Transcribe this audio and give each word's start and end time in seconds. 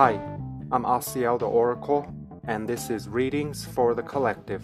Hi, 0.00 0.18
I'm 0.72 0.84
Asiel 0.84 1.38
the 1.38 1.46
Oracle, 1.46 2.10
and 2.44 2.66
this 2.66 2.88
is 2.88 3.06
Readings 3.06 3.66
for 3.66 3.92
the 3.94 4.02
Collective. 4.02 4.62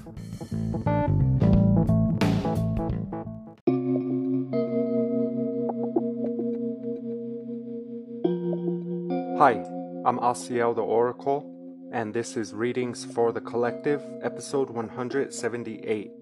Hi, 9.37 9.63
I'm 10.07 10.19
Asiel 10.21 10.75
the 10.75 10.81
Oracle, 10.81 11.45
and 11.93 12.15
this 12.15 12.39
is 12.39 12.55
Readings 12.55 13.05
for 13.05 13.31
the 13.31 13.43
Collective, 13.43 14.01
episode 14.23 14.71
178. 14.71 16.13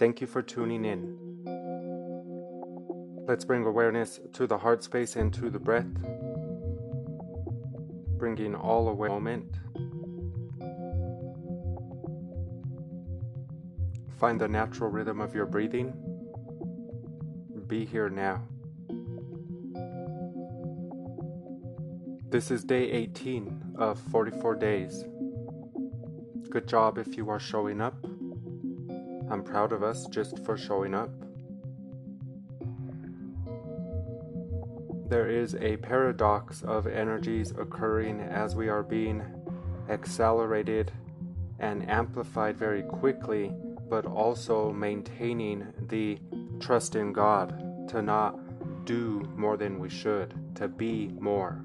Thank 0.00 0.20
you 0.20 0.26
for 0.26 0.42
tuning 0.42 0.84
in. 0.84 1.16
Let's 3.28 3.44
bring 3.44 3.64
awareness 3.64 4.18
to 4.32 4.48
the 4.48 4.58
heart 4.58 4.82
space 4.82 5.14
and 5.14 5.32
to 5.34 5.48
the 5.48 5.60
breath 5.60 5.86
bringing 8.18 8.54
all 8.54 8.88
away 8.88 9.08
moment. 9.08 9.54
Find 14.18 14.40
the 14.40 14.48
natural 14.48 14.90
rhythm 14.90 15.20
of 15.20 15.34
your 15.34 15.46
breathing. 15.46 15.92
Be 17.68 17.84
here 17.84 18.08
now. 18.08 18.42
This 22.30 22.50
is 22.50 22.64
day 22.64 22.90
18 22.90 23.76
of 23.78 24.00
44 24.00 24.56
days. 24.56 25.04
Good 26.50 26.66
job 26.66 26.98
if 26.98 27.16
you 27.16 27.30
are 27.30 27.38
showing 27.38 27.80
up. 27.80 28.04
I'm 29.30 29.44
proud 29.44 29.72
of 29.72 29.82
us 29.82 30.06
just 30.06 30.44
for 30.44 30.56
showing 30.56 30.94
up. 30.94 31.10
There 35.08 35.28
is 35.28 35.54
a 35.54 35.76
paradox 35.78 36.62
of 36.62 36.86
energies 36.86 37.52
occurring 37.52 38.20
as 38.20 38.54
we 38.54 38.68
are 38.68 38.82
being 38.82 39.22
accelerated 39.88 40.92
and 41.58 41.88
amplified 41.88 42.56
very 42.58 42.82
quickly, 42.82 43.50
but 43.88 44.04
also 44.04 44.70
maintaining 44.70 45.66
the 45.88 46.18
trust 46.60 46.94
in 46.94 47.12
God 47.12 47.88
to 47.88 48.02
not 48.02 48.38
do 48.84 49.22
more 49.34 49.56
than 49.56 49.78
we 49.78 49.88
should, 49.88 50.34
to 50.56 50.68
be 50.68 51.08
more. 51.18 51.64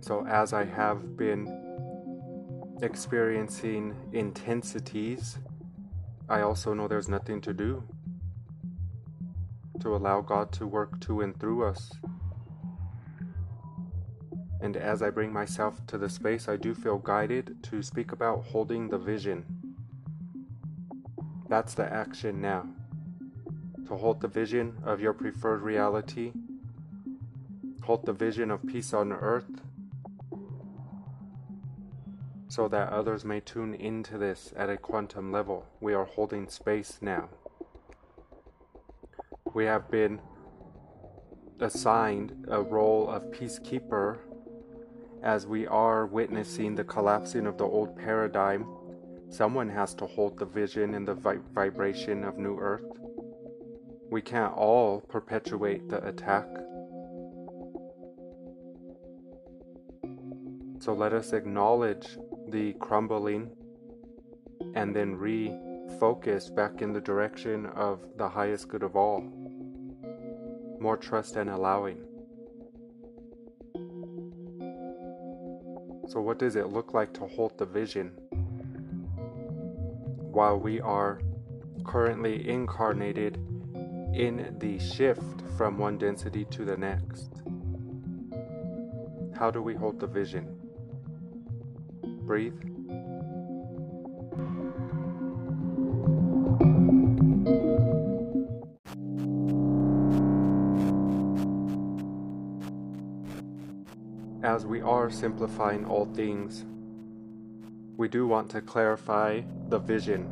So, 0.00 0.26
as 0.26 0.52
I 0.52 0.64
have 0.64 1.16
been 1.16 1.48
experiencing 2.80 3.94
intensities, 4.12 5.38
I 6.28 6.40
also 6.42 6.74
know 6.74 6.88
there's 6.88 7.08
nothing 7.08 7.40
to 7.42 7.52
do 7.52 7.82
to 9.80 9.96
allow 9.96 10.20
God 10.20 10.52
to 10.52 10.66
work 10.66 11.00
to 11.00 11.20
and 11.20 11.38
through 11.38 11.64
us. 11.64 11.92
And 14.60 14.76
as 14.76 15.02
I 15.02 15.10
bring 15.10 15.32
myself 15.32 15.84
to 15.88 15.98
the 15.98 16.08
space, 16.08 16.48
I 16.48 16.56
do 16.56 16.72
feel 16.72 16.98
guided 16.98 17.62
to 17.64 17.82
speak 17.82 18.12
about 18.12 18.44
holding 18.44 18.88
the 18.88 18.98
vision. 18.98 19.44
That's 21.48 21.74
the 21.74 21.92
action 21.92 22.40
now. 22.40 22.68
To 23.88 23.96
hold 23.96 24.20
the 24.20 24.28
vision 24.28 24.76
of 24.84 25.00
your 25.00 25.12
preferred 25.12 25.62
reality, 25.62 26.32
hold 27.82 28.06
the 28.06 28.12
vision 28.12 28.50
of 28.50 28.64
peace 28.64 28.94
on 28.94 29.12
earth, 29.12 29.60
so 32.48 32.68
that 32.68 32.92
others 32.92 33.24
may 33.24 33.40
tune 33.40 33.74
into 33.74 34.16
this 34.16 34.52
at 34.56 34.70
a 34.70 34.76
quantum 34.76 35.32
level. 35.32 35.66
We 35.80 35.92
are 35.92 36.04
holding 36.04 36.48
space 36.48 36.98
now 37.00 37.28
we 39.54 39.64
have 39.64 39.90
been 39.90 40.20
assigned 41.60 42.46
a 42.48 42.60
role 42.60 43.08
of 43.08 43.24
peacekeeper 43.30 44.18
as 45.22 45.46
we 45.46 45.66
are 45.66 46.06
witnessing 46.06 46.74
the 46.74 46.84
collapsing 46.84 47.46
of 47.46 47.58
the 47.58 47.64
old 47.64 47.96
paradigm. 47.96 48.66
Someone 49.28 49.68
has 49.68 49.94
to 49.94 50.06
hold 50.06 50.38
the 50.38 50.44
vision 50.44 50.94
and 50.94 51.06
the 51.06 51.14
vi- 51.14 51.38
vibration 51.54 52.24
of 52.24 52.38
New 52.38 52.58
Earth. 52.58 52.84
We 54.10 54.20
can't 54.20 54.54
all 54.54 55.00
perpetuate 55.00 55.88
the 55.88 56.06
attack. 56.06 56.46
So 60.80 60.92
let 60.92 61.12
us 61.12 61.32
acknowledge 61.32 62.18
the 62.48 62.72
crumbling 62.74 63.50
and 64.74 64.94
then 64.94 65.16
refocus 65.16 66.54
back 66.54 66.82
in 66.82 66.92
the 66.92 67.00
direction 67.00 67.66
of 67.66 68.00
the 68.16 68.28
highest 68.28 68.68
good 68.68 68.82
of 68.82 68.96
all 68.96 69.41
more 70.82 70.96
trust 70.96 71.36
and 71.36 71.48
allowing. 71.48 71.96
So, 76.08 76.20
what 76.20 76.40
does 76.40 76.56
it 76.56 76.66
look 76.70 76.92
like 76.92 77.14
to 77.14 77.26
hold 77.26 77.56
the 77.56 77.64
vision 77.64 78.08
while 80.32 80.58
we 80.58 80.80
are 80.80 81.20
currently 81.84 82.48
incarnated 82.48 83.36
in 84.12 84.56
the 84.58 84.80
shift 84.80 85.22
from 85.56 85.78
one 85.78 85.98
density 85.98 86.44
to 86.46 86.64
the 86.64 86.76
next? 86.76 87.30
How 89.38 89.52
do 89.52 89.62
we 89.62 89.74
hold 89.74 90.00
the 90.00 90.08
vision? 90.08 90.58
Breathe. 92.26 92.60
We 104.72 104.80
are 104.80 105.10
simplifying 105.10 105.84
all 105.84 106.06
things, 106.14 106.64
we 107.98 108.08
do 108.08 108.26
want 108.26 108.50
to 108.50 108.62
clarify 108.62 109.42
the 109.68 109.78
vision. 109.78 110.26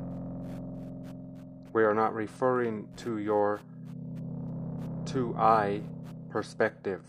We 1.75 1.85
are 1.85 1.93
not 1.93 2.15
referring 2.15 2.89
to 3.05 3.19
your 3.19 3.61
two 5.05 5.35
eye 5.37 5.83
perspective. 6.31 7.03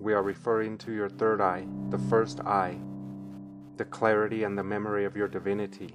We 0.00 0.12
are 0.12 0.24
referring 0.24 0.78
to 0.78 0.92
your 0.92 1.08
third 1.08 1.40
eye, 1.40 1.68
the 1.90 2.00
first 2.10 2.40
eye, 2.40 2.76
the 3.76 3.84
clarity 3.84 4.42
and 4.42 4.58
the 4.58 4.64
memory 4.64 5.04
of 5.04 5.16
your 5.16 5.28
divinity. 5.28 5.94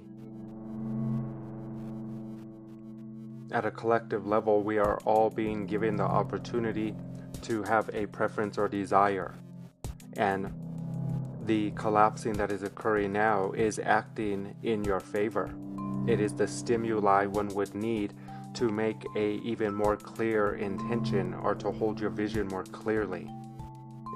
At 3.50 3.66
a 3.66 3.70
collective 3.70 4.26
level, 4.26 4.62
we 4.62 4.78
are 4.78 4.98
all 5.04 5.28
being 5.28 5.66
given 5.66 5.96
the 5.96 6.04
opportunity 6.04 6.94
to 7.42 7.62
have 7.64 7.90
a 7.92 8.06
preference 8.06 8.56
or 8.56 8.68
desire 8.68 9.34
and 10.14 10.52
the 11.44 11.72
collapsing 11.72 12.34
that 12.34 12.52
is 12.52 12.62
occurring 12.62 13.12
now 13.12 13.52
is 13.52 13.78
acting 13.78 14.54
in 14.62 14.84
your 14.84 15.00
favor. 15.00 15.52
It 16.06 16.20
is 16.20 16.34
the 16.34 16.46
stimuli 16.46 17.26
one 17.26 17.48
would 17.48 17.74
need 17.74 18.14
to 18.54 18.68
make 18.68 19.04
a 19.16 19.34
even 19.44 19.74
more 19.74 19.96
clear 19.96 20.54
intention 20.54 21.34
or 21.34 21.54
to 21.56 21.72
hold 21.72 22.00
your 22.00 22.10
vision 22.10 22.46
more 22.48 22.64
clearly. 22.64 23.28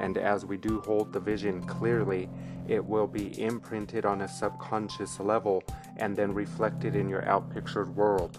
And 0.01 0.19
as 0.19 0.45
we 0.45 0.57
do 0.57 0.81
hold 0.81 1.13
the 1.13 1.21
vision 1.21 1.63
clearly, 1.63 2.29
it 2.69 2.85
will 2.85 3.07
be 3.07 3.41
imprinted 3.41 4.05
on 4.05 4.21
a 4.21 4.29
subconscious 4.29 5.19
level 5.21 5.63
and 5.97 6.15
then 6.15 6.35
reflected 6.35 6.95
in 6.95 7.09
your 7.09 7.23
outpictured 7.23 7.95
world. 7.95 8.39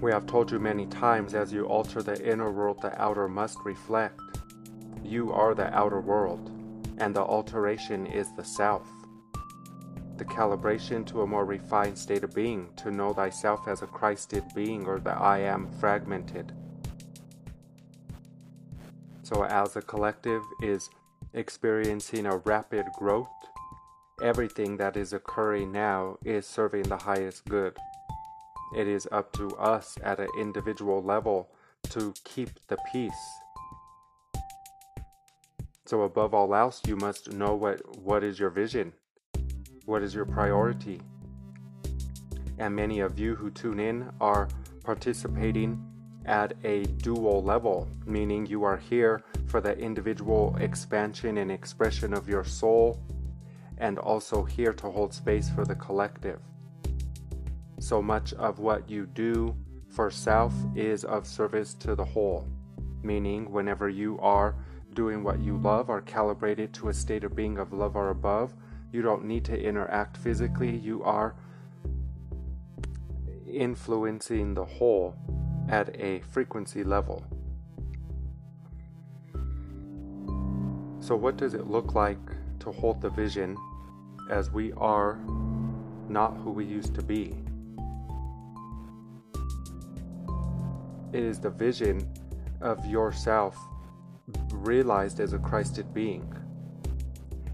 We 0.00 0.10
have 0.10 0.26
told 0.26 0.50
you 0.50 0.58
many 0.58 0.86
times 0.86 1.34
as 1.34 1.52
you 1.52 1.66
alter 1.66 2.02
the 2.02 2.20
inner 2.28 2.50
world, 2.50 2.82
the 2.82 3.00
outer 3.00 3.28
must 3.28 3.58
reflect. 3.64 4.20
You 5.12 5.30
are 5.30 5.54
the 5.54 5.68
outer 5.76 6.00
world, 6.00 6.50
and 6.96 7.14
the 7.14 7.20
alteration 7.20 8.06
is 8.06 8.32
the 8.34 8.42
self. 8.42 8.88
The 10.16 10.24
calibration 10.24 11.06
to 11.08 11.20
a 11.20 11.26
more 11.26 11.44
refined 11.44 11.98
state 11.98 12.24
of 12.24 12.34
being, 12.34 12.70
to 12.76 12.90
know 12.90 13.12
thyself 13.12 13.68
as 13.68 13.82
a 13.82 13.86
Christed 13.86 14.42
being 14.54 14.86
or 14.86 14.98
the 14.98 15.10
I 15.10 15.40
am 15.40 15.70
fragmented. 15.78 16.54
So, 19.22 19.44
as 19.44 19.74
the 19.74 19.82
collective 19.82 20.40
is 20.62 20.88
experiencing 21.34 22.24
a 22.24 22.38
rapid 22.38 22.86
growth, 22.98 23.28
everything 24.22 24.78
that 24.78 24.96
is 24.96 25.12
occurring 25.12 25.72
now 25.72 26.16
is 26.24 26.46
serving 26.46 26.84
the 26.84 26.96
highest 26.96 27.44
good. 27.44 27.76
It 28.74 28.88
is 28.88 29.06
up 29.12 29.30
to 29.34 29.48
us 29.58 29.98
at 30.02 30.20
an 30.20 30.28
individual 30.38 31.02
level 31.02 31.50
to 31.90 32.14
keep 32.24 32.48
the 32.68 32.78
peace 32.90 33.41
so 35.84 36.02
above 36.02 36.32
all 36.32 36.54
else, 36.54 36.80
you 36.86 36.96
must 36.96 37.32
know 37.32 37.54
what, 37.54 37.98
what 37.98 38.22
is 38.22 38.38
your 38.38 38.50
vision? 38.50 38.92
What 39.84 40.02
is 40.02 40.14
your 40.14 40.24
priority? 40.24 41.00
And 42.58 42.74
many 42.76 43.00
of 43.00 43.18
you 43.18 43.34
who 43.34 43.50
tune 43.50 43.80
in 43.80 44.10
are 44.20 44.48
participating 44.84 45.84
at 46.24 46.54
a 46.62 46.84
dual 46.84 47.42
level, 47.42 47.88
meaning 48.06 48.46
you 48.46 48.62
are 48.62 48.76
here 48.76 49.24
for 49.46 49.60
the 49.60 49.76
individual 49.76 50.56
expansion 50.60 51.38
and 51.38 51.50
expression 51.50 52.14
of 52.14 52.28
your 52.28 52.44
soul, 52.44 53.00
and 53.78 53.98
also 53.98 54.44
here 54.44 54.72
to 54.72 54.88
hold 54.88 55.12
space 55.12 55.50
for 55.50 55.64
the 55.64 55.74
collective. 55.74 56.38
So 57.80 58.00
much 58.00 58.32
of 58.34 58.60
what 58.60 58.88
you 58.88 59.06
do 59.06 59.56
for 59.88 60.12
self 60.12 60.54
is 60.76 61.04
of 61.04 61.26
service 61.26 61.74
to 61.74 61.96
the 61.96 62.04
whole. 62.04 62.46
meaning 63.02 63.50
whenever 63.50 63.88
you 63.88 64.18
are 64.20 64.54
doing 64.94 65.22
what 65.22 65.40
you 65.40 65.56
love 65.56 65.90
are 65.90 66.00
calibrated 66.00 66.72
to 66.74 66.88
a 66.88 66.94
state 66.94 67.24
of 67.24 67.34
being 67.34 67.58
of 67.58 67.72
love 67.72 67.96
or 67.96 68.10
above, 68.10 68.54
you 68.92 69.02
don't 69.02 69.24
need 69.24 69.44
to 69.46 69.58
interact 69.58 70.16
physically, 70.16 70.76
you 70.76 71.02
are 71.02 71.34
influencing 73.50 74.54
the 74.54 74.64
whole 74.64 75.16
at 75.68 75.94
a 76.00 76.20
frequency 76.30 76.84
level. 76.84 77.24
So, 81.00 81.16
what 81.16 81.36
does 81.36 81.54
it 81.54 81.66
look 81.66 81.94
like 81.94 82.20
to 82.60 82.70
hold 82.70 83.00
the 83.00 83.10
vision 83.10 83.56
as 84.30 84.50
we 84.50 84.72
are 84.74 85.18
not 86.08 86.36
who 86.36 86.50
we 86.50 86.64
used 86.64 86.94
to 86.94 87.02
be? 87.02 87.34
It 91.12 91.22
is 91.22 91.40
the 91.40 91.50
vision 91.50 92.08
of 92.60 92.86
yourself 92.86 93.58
realized 94.52 95.20
as 95.20 95.32
a 95.32 95.38
Christed 95.38 95.92
being. 95.92 96.32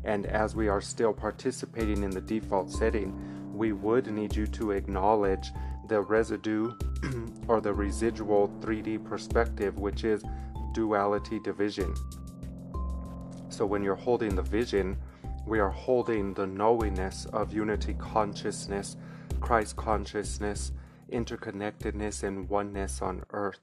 And 0.05 0.27
as 0.27 0.55
we 0.55 0.69
are 0.69 0.81
still 0.81 1.13
participating 1.13 2.03
in 2.03 2.11
the 2.11 2.21
default 2.21 2.71
setting, 2.71 3.15
we 3.57 3.73
would 3.73 4.07
need 4.07 4.35
you 4.35 4.47
to 4.47 4.71
acknowledge 4.71 5.51
the 5.89 6.01
residue 6.01 6.73
or 7.49 7.61
the 7.61 7.73
residual 7.73 8.49
3D 8.61 9.05
perspective, 9.05 9.79
which 9.79 10.05
is 10.05 10.23
duality 10.73 11.41
division. 11.41 11.95
So 13.49 13.67
when 13.67 13.83
you're 13.83 13.97
holding 13.97 14.37
the 14.37 14.43
vision, 14.43 14.97
we 15.47 15.59
are 15.59 15.71
holding 15.71 16.35
the 16.35 16.47
knowingness 16.47 17.27
of 17.33 17.53
unity 17.53 17.95
consciousness, 17.95 18.97
Christ 19.41 19.77
consciousness, 19.77 20.73
interconnectedness, 21.11 22.23
and 22.23 22.49
oneness 22.49 23.01
on 23.01 23.25
earth 23.31 23.61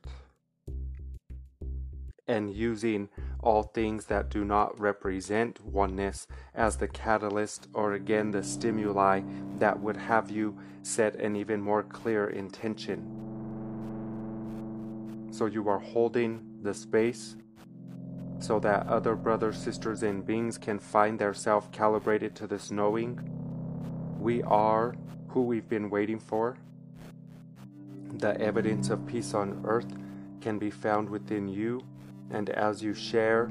and 2.27 2.53
using 2.53 3.09
all 3.41 3.63
things 3.63 4.05
that 4.05 4.29
do 4.29 4.43
not 4.43 4.79
represent 4.79 5.63
oneness 5.63 6.27
as 6.53 6.77
the 6.77 6.87
catalyst 6.87 7.67
or 7.73 7.93
again 7.93 8.31
the 8.31 8.43
stimuli 8.43 9.21
that 9.59 9.79
would 9.79 9.97
have 9.97 10.31
you 10.31 10.57
set 10.81 11.15
an 11.15 11.35
even 11.35 11.61
more 11.61 11.83
clear 11.83 12.27
intention. 12.29 13.11
So 15.31 15.45
you 15.45 15.67
are 15.69 15.79
holding 15.79 16.59
the 16.61 16.73
space 16.73 17.35
so 18.39 18.59
that 18.59 18.87
other 18.87 19.15
brothers, 19.15 19.57
sisters, 19.57 20.03
and 20.03 20.25
beings 20.25 20.57
can 20.57 20.79
find 20.79 21.17
their 21.17 21.33
self 21.33 21.71
calibrated 21.71 22.35
to 22.35 22.47
this 22.47 22.71
knowing. 22.71 23.19
We 24.19 24.43
are 24.43 24.95
who 25.29 25.43
we've 25.43 25.67
been 25.67 25.89
waiting 25.89 26.19
for. 26.19 26.57
The 28.17 28.39
evidence 28.39 28.89
of 28.89 29.05
peace 29.05 29.33
on 29.33 29.61
earth 29.65 29.93
can 30.41 30.57
be 30.57 30.69
found 30.69 31.09
within 31.09 31.47
you 31.47 31.81
and 32.31 32.49
as 32.49 32.81
you 32.81 32.93
share 32.93 33.49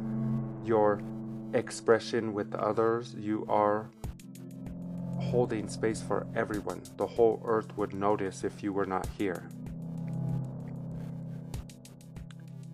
your 0.65 1.00
expression 1.53 2.32
with 2.32 2.55
others, 2.55 3.15
you 3.19 3.47
are 3.49 3.91
holding 5.21 5.69
space 5.69 6.03
for 6.03 6.26
everyone. 6.35 6.82
The 6.97 7.06
whole 7.06 7.43
earth 7.44 7.76
would 7.76 7.94
notice 7.94 8.44
if 8.44 8.62
you 8.62 8.73
were 8.73 8.87
not 8.87 9.06
here. 9.19 9.49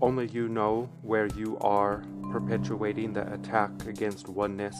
Only 0.00 0.29
you 0.29 0.49
know 0.49 0.88
where 1.02 1.26
you 1.26 1.58
are 1.61 2.02
perpetuating 2.32 3.12
the 3.12 3.31
attack 3.32 3.87
against 3.87 4.29
oneness. 4.29 4.76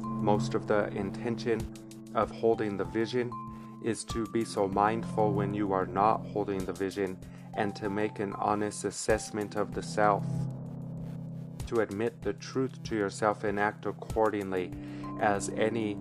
Most 0.00 0.54
of 0.54 0.66
the 0.66 0.88
intention 0.88 1.60
of 2.14 2.30
holding 2.30 2.76
the 2.76 2.84
vision 2.84 3.30
is 3.84 4.04
to 4.04 4.26
be 4.26 4.44
so 4.44 4.68
mindful 4.68 5.32
when 5.32 5.54
you 5.54 5.72
are 5.72 5.86
not 5.86 6.24
holding 6.26 6.64
the 6.64 6.72
vision 6.72 7.18
and 7.54 7.74
to 7.76 7.90
make 7.90 8.20
an 8.20 8.32
honest 8.34 8.84
assessment 8.84 9.56
of 9.56 9.74
the 9.74 9.82
self, 9.82 10.24
to 11.66 11.80
admit 11.80 12.22
the 12.22 12.32
truth 12.34 12.82
to 12.84 12.96
yourself 12.96 13.44
and 13.44 13.58
act 13.58 13.86
accordingly, 13.86 14.72
as 15.20 15.50
any 15.50 15.96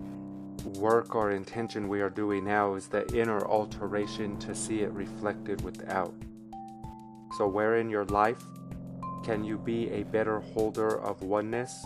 work 0.63 1.15
or 1.15 1.31
intention 1.31 1.87
we 1.87 2.01
are 2.01 2.09
doing 2.09 2.45
now 2.45 2.75
is 2.75 2.87
the 2.87 3.05
inner 3.15 3.45
alteration 3.45 4.37
to 4.39 4.53
see 4.53 4.81
it 4.81 4.91
reflected 4.91 5.61
without. 5.61 6.13
So, 7.37 7.47
where 7.47 7.77
in 7.77 7.89
your 7.89 8.05
life 8.05 8.43
can 9.23 9.43
you 9.43 9.57
be 9.57 9.89
a 9.91 10.03
better 10.03 10.39
holder 10.39 10.99
of 10.99 11.21
oneness? 11.21 11.85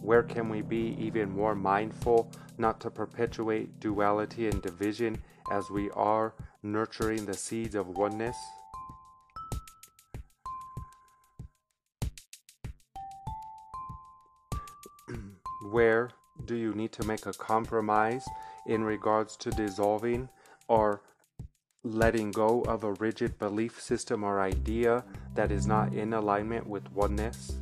Where 0.00 0.22
can 0.22 0.48
we 0.48 0.62
be 0.62 0.96
even 0.98 1.30
more 1.30 1.54
mindful 1.54 2.30
not 2.58 2.80
to 2.80 2.90
perpetuate 2.90 3.80
duality 3.80 4.48
and 4.48 4.60
division 4.60 5.22
as 5.50 5.70
we 5.70 5.90
are 5.90 6.34
nurturing 6.62 7.26
the 7.26 7.34
seeds 7.34 7.74
of 7.74 7.88
oneness? 7.88 8.36
Where 15.70 16.10
do 16.44 16.54
you 16.56 16.72
need 16.74 16.92
to 16.92 17.06
make 17.06 17.26
a 17.26 17.32
compromise 17.32 18.24
in 18.66 18.84
regards 18.84 19.36
to 19.38 19.50
dissolving 19.50 20.28
or 20.68 21.02
letting 21.84 22.30
go 22.30 22.62
of 22.62 22.84
a 22.84 22.92
rigid 22.94 23.38
belief 23.38 23.80
system 23.80 24.22
or 24.22 24.40
idea 24.40 25.04
that 25.34 25.50
is 25.50 25.66
not 25.66 25.92
in 25.92 26.12
alignment 26.12 26.66
with 26.66 26.90
oneness? 26.92 27.56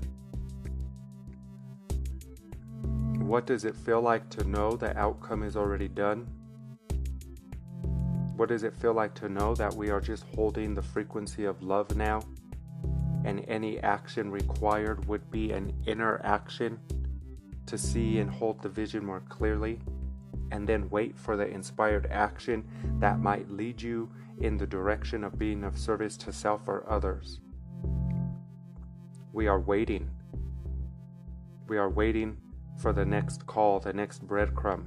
What 3.18 3.46
does 3.46 3.64
it 3.64 3.76
feel 3.76 4.02
like 4.02 4.28
to 4.30 4.44
know 4.44 4.72
the 4.72 4.96
outcome 4.98 5.42
is 5.42 5.56
already 5.56 5.88
done? 5.88 6.26
What 8.40 8.48
does 8.48 8.62
it 8.62 8.74
feel 8.74 8.94
like 8.94 9.12
to 9.16 9.28
know 9.28 9.54
that 9.56 9.74
we 9.74 9.90
are 9.90 10.00
just 10.00 10.24
holding 10.34 10.72
the 10.72 10.80
frequency 10.80 11.44
of 11.44 11.62
love 11.62 11.94
now? 11.94 12.22
And 13.26 13.44
any 13.48 13.78
action 13.80 14.30
required 14.30 15.06
would 15.06 15.30
be 15.30 15.52
an 15.52 15.74
inner 15.84 16.22
action 16.24 16.80
to 17.66 17.76
see 17.76 18.18
and 18.18 18.30
hold 18.30 18.62
the 18.62 18.70
vision 18.70 19.04
more 19.04 19.20
clearly, 19.28 19.78
and 20.52 20.66
then 20.66 20.88
wait 20.88 21.18
for 21.18 21.36
the 21.36 21.46
inspired 21.46 22.06
action 22.10 22.66
that 22.98 23.20
might 23.20 23.50
lead 23.50 23.82
you 23.82 24.10
in 24.38 24.56
the 24.56 24.66
direction 24.66 25.22
of 25.22 25.38
being 25.38 25.62
of 25.62 25.76
service 25.76 26.16
to 26.16 26.32
self 26.32 26.66
or 26.66 26.90
others. 26.90 27.40
We 29.34 29.48
are 29.48 29.60
waiting. 29.60 30.08
We 31.68 31.76
are 31.76 31.90
waiting 31.90 32.38
for 32.78 32.94
the 32.94 33.04
next 33.04 33.46
call, 33.46 33.80
the 33.80 33.92
next 33.92 34.26
breadcrumb 34.26 34.86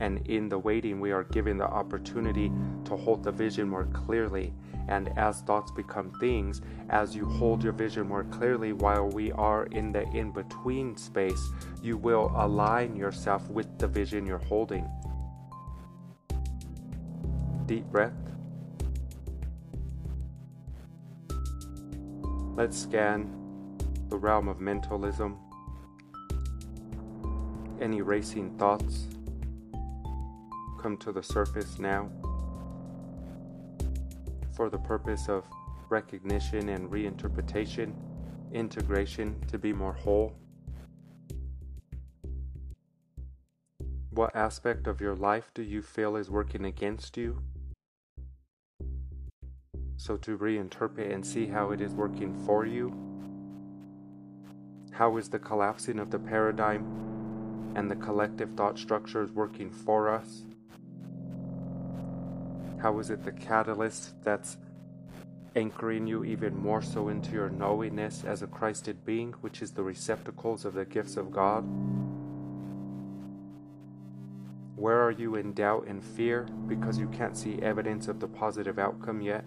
and 0.00 0.26
in 0.26 0.48
the 0.48 0.58
waiting, 0.58 0.98
we 0.98 1.12
are 1.12 1.24
given 1.24 1.58
the 1.58 1.66
opportunity 1.66 2.50
to 2.86 2.96
hold 2.96 3.22
the 3.22 3.30
vision 3.30 3.68
more 3.68 3.84
clearly. 3.92 4.52
And 4.88 5.16
as 5.18 5.42
thoughts 5.42 5.70
become 5.70 6.10
things, 6.18 6.62
as 6.88 7.14
you 7.14 7.26
hold 7.26 7.62
your 7.62 7.74
vision 7.74 8.08
more 8.08 8.24
clearly 8.24 8.72
while 8.72 9.08
we 9.08 9.30
are 9.32 9.66
in 9.66 9.92
the 9.92 10.02
in 10.10 10.32
between 10.32 10.96
space, 10.96 11.50
you 11.82 11.98
will 11.98 12.32
align 12.34 12.96
yourself 12.96 13.48
with 13.50 13.78
the 13.78 13.86
vision 13.86 14.26
you're 14.26 14.38
holding. 14.38 14.88
Deep 17.66 17.84
breath. 17.84 18.12
Let's 22.56 22.76
scan 22.76 23.36
the 24.08 24.16
realm 24.16 24.48
of 24.48 24.60
mentalism. 24.60 25.38
Any 27.80 28.02
racing 28.02 28.58
thoughts 28.58 29.06
come 30.80 30.96
to 30.96 31.12
the 31.12 31.22
surface 31.22 31.78
now 31.78 32.08
for 34.56 34.70
the 34.70 34.78
purpose 34.78 35.28
of 35.28 35.44
recognition 35.90 36.70
and 36.70 36.90
reinterpretation, 36.90 37.92
integration 38.52 39.38
to 39.48 39.58
be 39.58 39.72
more 39.74 39.92
whole? 39.92 40.32
What 44.10 44.34
aspect 44.34 44.86
of 44.86 45.00
your 45.00 45.14
life 45.14 45.50
do 45.54 45.62
you 45.62 45.82
feel 45.82 46.16
is 46.16 46.30
working 46.30 46.64
against 46.64 47.16
you? 47.16 47.42
So, 49.98 50.16
to 50.16 50.38
reinterpret 50.38 51.12
and 51.12 51.24
see 51.24 51.46
how 51.46 51.72
it 51.72 51.82
is 51.82 51.92
working 51.92 52.34
for 52.46 52.64
you. 52.64 52.90
How 54.92 55.18
is 55.18 55.28
the 55.28 55.38
collapsing 55.38 55.98
of 55.98 56.10
the 56.10 56.18
paradigm 56.18 57.72
and 57.76 57.90
the 57.90 57.96
collective 57.96 58.50
thought 58.56 58.78
structures 58.78 59.30
working 59.30 59.70
for 59.70 60.08
us? 60.08 60.44
How 62.82 62.98
is 62.98 63.10
it 63.10 63.22
the 63.24 63.32
catalyst 63.32 64.14
that's 64.24 64.56
anchoring 65.54 66.06
you 66.06 66.24
even 66.24 66.56
more 66.56 66.80
so 66.80 67.08
into 67.08 67.32
your 67.32 67.50
knowingness 67.50 68.24
as 68.24 68.40
a 68.40 68.46
Christed 68.46 69.04
being, 69.04 69.32
which 69.42 69.60
is 69.60 69.72
the 69.72 69.82
receptacles 69.82 70.64
of 70.64 70.72
the 70.72 70.86
gifts 70.86 71.18
of 71.18 71.30
God? 71.30 71.60
Where 74.76 75.02
are 75.02 75.10
you 75.10 75.34
in 75.34 75.52
doubt 75.52 75.88
and 75.88 76.02
fear 76.02 76.46
because 76.66 76.98
you 76.98 77.08
can't 77.08 77.36
see 77.36 77.60
evidence 77.60 78.08
of 78.08 78.18
the 78.18 78.28
positive 78.28 78.78
outcome 78.78 79.20
yet? 79.20 79.44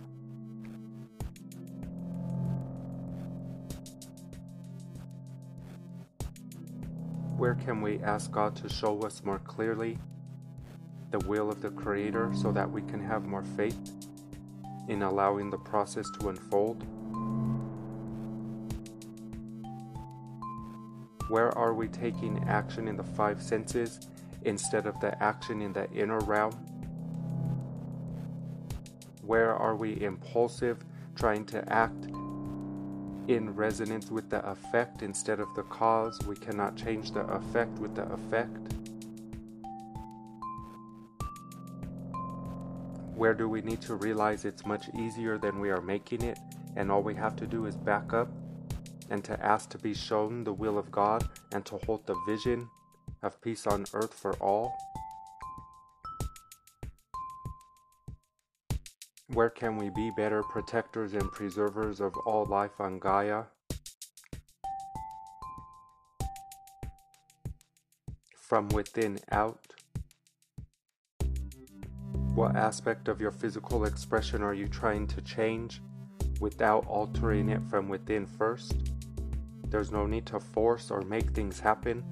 Where 7.35 7.55
can 7.55 7.81
we 7.81 7.97
ask 8.03 8.31
God 8.31 8.55
to 8.57 8.69
show 8.69 9.01
us 9.01 9.23
more 9.25 9.39
clearly 9.39 9.97
the 11.13 11.19
will 11.27 11.49
of 11.49 11.61
the 11.61 11.69
Creator 11.69 12.31
so 12.35 12.51
that 12.51 12.69
we 12.69 12.81
can 12.81 13.01
have 13.01 13.23
more 13.25 13.45
faith? 13.55 13.79
in 14.87 15.03
allowing 15.03 15.49
the 15.49 15.57
process 15.57 16.09
to 16.19 16.29
unfold? 16.29 16.83
Where 21.29 21.57
are 21.57 21.73
we 21.73 21.87
taking 21.87 22.43
action 22.47 22.87
in 22.87 22.97
the 22.97 23.03
five 23.03 23.41
senses 23.41 24.07
instead 24.43 24.85
of 24.85 24.99
the 24.99 25.21
action 25.23 25.61
in 25.61 25.73
the 25.73 25.89
inner 25.91 26.19
realm? 26.19 26.51
Where 29.21 29.55
are 29.55 29.75
we 29.75 30.01
impulsive, 30.01 30.83
trying 31.15 31.45
to 31.45 31.67
act 31.71 32.05
in 33.29 33.55
resonance 33.55 34.11
with 34.11 34.29
the 34.29 34.45
effect 34.47 35.01
instead 35.01 35.39
of 35.39 35.47
the 35.55 35.63
cause? 35.63 36.19
We 36.27 36.35
cannot 36.35 36.75
change 36.75 37.11
the 37.11 37.21
effect 37.21 37.79
with 37.79 37.95
the 37.95 38.03
effect. 38.11 38.73
Where 43.23 43.33
do 43.33 43.47
we 43.47 43.61
need 43.61 43.79
to 43.83 43.95
realize 43.95 44.43
it's 44.43 44.65
much 44.65 44.89
easier 44.99 45.37
than 45.37 45.61
we 45.61 45.69
are 45.69 45.79
making 45.79 46.23
it, 46.23 46.37
and 46.75 46.91
all 46.91 47.01
we 47.01 47.15
have 47.15 47.37
to 47.37 47.47
do 47.47 47.67
is 47.67 47.77
back 47.77 48.11
up 48.11 48.27
and 49.09 49.23
to 49.23 49.41
ask 49.41 49.69
to 49.69 49.77
be 49.77 49.93
shown 49.93 50.43
the 50.43 50.51
will 50.51 50.77
of 50.77 50.91
God 50.91 51.29
and 51.53 51.65
to 51.67 51.77
hold 51.85 52.05
the 52.05 52.17
vision 52.27 52.67
of 53.21 53.41
peace 53.41 53.65
on 53.65 53.85
earth 53.93 54.13
for 54.13 54.33
all? 54.41 54.75
Where 59.27 59.49
can 59.49 59.77
we 59.77 59.89
be 59.89 60.11
better 60.17 60.43
protectors 60.43 61.13
and 61.13 61.31
preservers 61.31 62.01
of 62.01 62.17
all 62.25 62.43
life 62.43 62.81
on 62.81 62.99
Gaia? 62.99 63.43
From 68.35 68.67
within 68.67 69.17
out. 69.31 69.75
What 72.35 72.55
aspect 72.55 73.09
of 73.09 73.21
your 73.21 73.29
physical 73.29 73.85
expression 73.85 74.41
are 74.41 74.55
you 74.55 74.67
trying 74.67 75.05
to 75.05 75.21
change 75.21 75.83
without 76.39 76.83
altering 76.87 77.49
it 77.49 77.61
from 77.69 77.87
within 77.87 78.25
first? 78.25 78.73
There's 79.67 79.91
no 79.91 80.07
need 80.07 80.25
to 80.27 80.39
force 80.39 80.89
or 80.89 81.01
make 81.01 81.29
things 81.29 81.59
happen. 81.59 82.03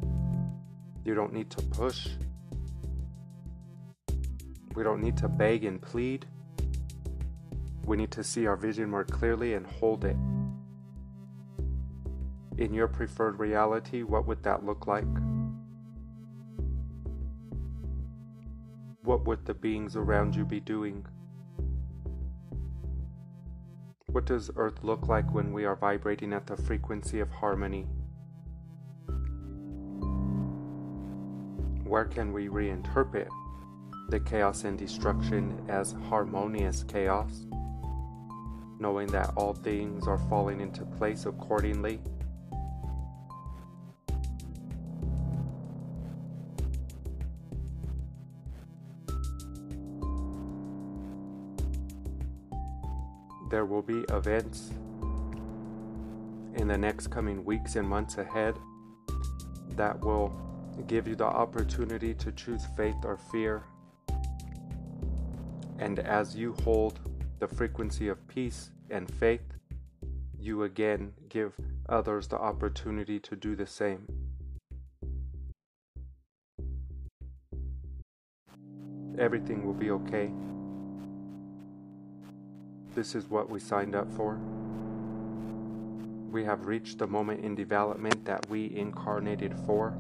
You 1.04 1.16
don't 1.16 1.34
need 1.34 1.50
to 1.50 1.62
push. 1.64 2.08
We 4.76 4.84
don't 4.84 5.02
need 5.02 5.18
to 5.18 5.28
beg 5.28 5.66
and 5.66 5.82
plead. 5.82 6.28
We 7.84 7.98
need 7.98 8.12
to 8.12 8.24
see 8.24 8.46
our 8.46 8.56
vision 8.56 8.92
more 8.92 9.04
clearly 9.04 9.56
and 9.56 9.66
hold 9.66 10.06
it. 10.06 10.16
In 12.60 12.76
your 12.76 12.88
preferred 12.88 13.40
reality, 13.40 14.04
what 14.04 14.28
would 14.28 14.44
that 14.44 14.64
look 14.64 14.86
like? 14.86 15.08
What 19.04 19.26
would 19.26 19.46
the 19.46 19.54
beings 19.54 19.96
around 19.96 20.36
you 20.36 20.46
be 20.46 20.60
doing? 20.60 21.06
What 24.08 24.26
does 24.26 24.52
Earth 24.56 24.84
look 24.84 25.08
like 25.08 25.34
when 25.34 25.54
we 25.54 25.66
are 25.66 25.76
vibrating 25.76 26.34
at 26.34 26.48
the 26.48 26.58
frequency 26.58 27.20
of 27.20 27.30
harmony? 27.32 27.88
Where 31.84 32.06
can 32.06 32.32
we 32.32 32.48
reinterpret 32.48 33.30
the 34.10 34.20
chaos 34.20 34.64
and 34.64 34.78
destruction 34.78 35.66
as 35.70 35.96
harmonious 36.10 36.84
chaos? 36.84 37.46
knowing 38.82 39.08
that 39.08 39.32
all 39.38 39.54
things 39.54 40.08
are 40.08 40.18
falling 40.18 40.60
into 40.60 40.84
place 40.84 41.26
accordingly. 41.26 42.00
There 53.52 53.66
will 53.66 53.82
be 53.82 54.06
events 54.08 54.72
in 56.56 56.70
the 56.70 56.78
next 56.78 57.08
coming 57.08 57.44
weeks 57.44 57.76
and 57.76 57.86
months 57.86 58.18
ahead 58.18 58.56
that 59.76 60.00
will 60.00 60.34
give 60.88 61.06
you 61.06 61.16
the 61.16 61.26
opportunity 61.26 62.14
to 62.14 62.32
choose 62.32 62.66
faith 62.78 62.96
or 63.04 63.18
fear. 63.18 63.64
And 65.80 66.00
as 66.00 66.34
you 66.34 66.56
hold 66.64 67.02
the 67.40 67.48
frequency 67.48 68.08
of 68.08 68.26
peace 68.30 68.72
and 68.90 69.14
faith, 69.16 69.44
you 70.40 70.64
again 70.64 71.12
give 71.28 71.52
others 71.90 72.30
the 72.30 72.38
opportunity 72.38 73.20
to 73.20 73.36
do 73.36 73.58
the 73.58 73.68
same. 73.68 74.08
Everything 79.20 79.66
will 79.66 79.74
be 79.74 79.92
okay. 79.92 80.32
This 82.94 83.16
is 83.16 83.30
what 83.30 83.50
we 83.50 83.60
signed 83.60 83.96
up 83.96 84.12
for. 84.14 84.40
We 86.32 86.44
have 86.46 86.66
reached 86.66 86.98
the 87.00 87.08
moment 87.08 87.44
in 87.44 87.56
development 87.56 88.26
that 88.26 88.50
we 88.50 88.76
incarnated 88.76 89.54
for. 89.66 89.94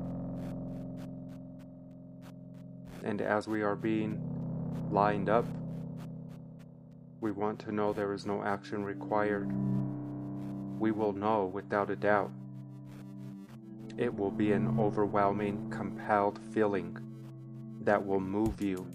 And 3.04 3.22
as 3.22 3.48
we 3.48 3.62
are 3.64 3.76
being 3.76 4.22
lined 4.92 5.30
up 5.30 5.46
we 7.22 7.32
want 7.32 7.60
to 7.60 7.72
know 7.72 7.94
there 7.94 8.14
is 8.14 8.26
no 8.26 8.44
action 8.44 8.84
required. 8.84 9.48
We 10.80 10.90
will 10.90 11.14
know 11.14 11.46
without 11.46 11.92
a 11.92 11.96
doubt. 11.96 12.32
It 13.96 14.12
will 14.12 14.32
be 14.32 14.54
an 14.54 14.80
overwhelming, 14.80 15.70
compelled 15.70 16.40
feeling 16.52 16.98
that 17.82 18.04
will 18.04 18.20
move 18.20 18.60
you. 18.60 18.88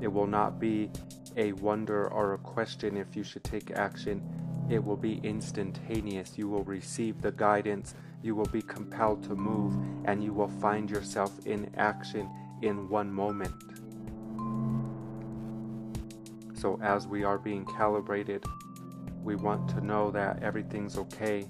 It 0.00 0.08
will 0.08 0.26
not 0.26 0.58
be 0.58 0.90
a 1.36 1.52
wonder 1.52 2.08
or 2.08 2.34
a 2.34 2.38
question 2.38 2.96
if 2.96 3.16
you 3.16 3.22
should 3.22 3.44
take 3.44 3.70
action. 3.72 4.22
It 4.70 4.82
will 4.84 4.96
be 4.96 5.20
instantaneous. 5.22 6.36
You 6.36 6.48
will 6.48 6.64
receive 6.64 7.20
the 7.20 7.32
guidance. 7.32 7.94
You 8.22 8.34
will 8.34 8.46
be 8.46 8.62
compelled 8.62 9.22
to 9.24 9.34
move, 9.34 9.74
and 10.04 10.22
you 10.22 10.32
will 10.32 10.48
find 10.48 10.90
yourself 10.90 11.46
in 11.46 11.70
action 11.76 12.30
in 12.62 12.88
one 12.88 13.12
moment. 13.12 13.54
So, 16.54 16.78
as 16.82 17.06
we 17.06 17.24
are 17.24 17.38
being 17.38 17.64
calibrated, 17.64 18.44
we 19.24 19.34
want 19.34 19.68
to 19.70 19.84
know 19.84 20.10
that 20.10 20.42
everything's 20.42 20.98
okay. 20.98 21.46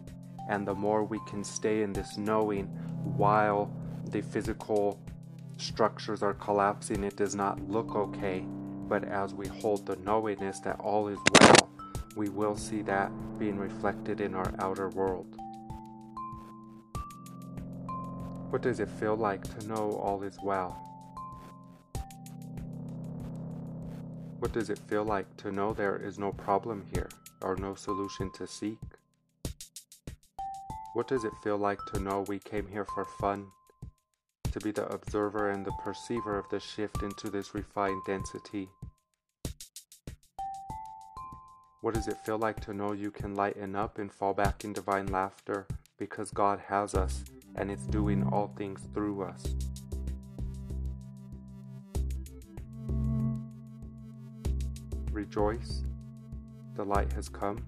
And 0.49 0.67
the 0.67 0.75
more 0.75 1.05
we 1.05 1.19
can 1.29 1.45
stay 1.45 1.83
in 1.83 1.93
this 1.93 2.17
knowing 2.17 2.67
while 3.17 3.73
the 4.11 4.21
physical 4.21 5.01
structures 5.57 6.23
are 6.23 6.35
collapsing, 6.35 7.05
it 7.05 7.17
does 7.17 7.35
not 7.35 7.61
look 7.69 7.95
okay. 7.95 8.45
But 8.91 9.05
as 9.05 9.33
we 9.33 9.47
hold 9.47 9.87
the 9.87 9.95
knowingness 10.05 10.59
that 10.65 10.81
all 10.81 11.07
is 11.07 11.21
well, 11.39 11.71
we 12.17 12.29
will 12.29 12.57
see 12.57 12.83
that 12.83 13.13
being 13.39 13.57
reflected 13.57 14.21
in 14.21 14.35
our 14.35 14.53
outer 14.59 14.89
world. 14.89 15.37
What 18.51 18.63
does 18.63 18.81
it 18.81 18.89
feel 18.89 19.15
like 19.15 19.45
to 19.45 19.67
know 19.69 19.93
all 19.93 20.25
is 20.25 20.37
well? 20.43 20.73
What 24.41 24.53
does 24.53 24.71
it 24.71 24.81
feel 24.89 25.05
like 25.05 25.37
to 25.37 25.53
know 25.53 25.73
there 25.73 25.97
is 25.97 26.19
no 26.19 26.33
problem 26.33 26.85
here 26.93 27.09
or 27.43 27.55
no 27.55 27.77
solution 27.77 28.33
to 28.33 28.47
seek? 28.49 28.81
What 30.95 31.07
does 31.07 31.23
it 31.23 31.33
feel 31.45 31.59
like 31.59 31.79
to 31.93 32.01
know 32.01 32.25
we 32.27 32.41
came 32.41 32.67
here 32.67 32.87
for 32.87 33.05
fun, 33.05 33.47
to 34.53 34.61
be 34.61 34.71
the 34.71 34.87
observer 34.89 35.51
and 35.51 35.65
the 35.65 35.73
perceiver 35.83 36.39
of 36.39 36.49
the 36.51 36.61
shift 36.61 37.03
into 37.03 37.31
this 37.31 37.55
refined 37.55 38.03
density? 38.07 38.69
What 41.83 41.95
does 41.95 42.09
it 42.09 42.19
feel 42.27 42.39
like 42.39 42.61
to 42.67 42.75
know 42.75 42.93
you 42.93 43.11
can 43.11 43.35
lighten 43.35 43.75
up 43.75 43.99
and 43.99 44.13
fall 44.13 44.35
back 44.35 44.65
in 44.65 44.73
divine 44.73 45.07
laughter 45.07 45.67
because 45.99 46.31
God 46.31 46.61
has 46.67 46.95
us 46.95 47.25
and 47.55 47.71
is 47.71 47.83
doing 47.87 48.23
all 48.25 48.53
things 48.57 48.81
through 48.93 49.23
us? 49.23 49.45
Rejoice, 55.11 55.85
the 56.77 56.85
light 56.85 57.13
has 57.13 57.29
come. 57.29 57.65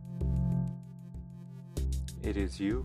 It 2.22 2.36
is 2.36 2.60
you. 2.60 2.84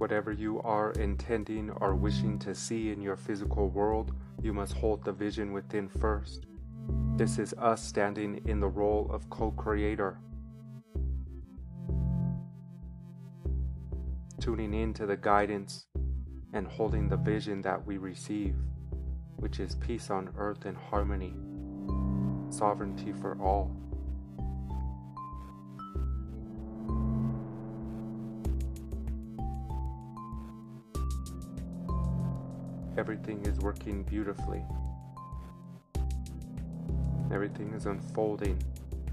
Whatever 0.00 0.32
you 0.32 0.62
are 0.62 0.92
intending 0.92 1.68
or 1.72 1.94
wishing 1.94 2.38
to 2.38 2.54
see 2.54 2.90
in 2.90 3.02
your 3.02 3.16
physical 3.16 3.68
world, 3.68 4.14
you 4.40 4.54
must 4.54 4.72
hold 4.72 5.04
the 5.04 5.12
vision 5.12 5.52
within 5.52 5.90
first. 5.90 6.46
This 7.16 7.38
is 7.38 7.52
us 7.58 7.84
standing 7.84 8.40
in 8.46 8.60
the 8.60 8.66
role 8.66 9.10
of 9.12 9.28
co 9.28 9.50
creator. 9.50 10.18
Tuning 14.40 14.72
in 14.72 14.94
to 14.94 15.04
the 15.04 15.18
guidance 15.18 15.84
and 16.54 16.66
holding 16.66 17.10
the 17.10 17.18
vision 17.18 17.60
that 17.60 17.84
we 17.84 17.98
receive 17.98 18.54
which 19.36 19.60
is 19.60 19.74
peace 19.74 20.08
on 20.08 20.30
earth 20.38 20.64
and 20.64 20.78
harmony, 20.78 21.34
sovereignty 22.48 23.12
for 23.12 23.38
all. 23.38 23.70
Everything 33.00 33.40
is 33.46 33.58
working 33.60 34.02
beautifully. 34.02 34.62
Everything 37.32 37.72
is 37.72 37.86
unfolding 37.86 38.62